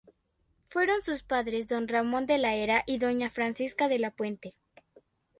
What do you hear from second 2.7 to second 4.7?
y doña Francisca de la Puente.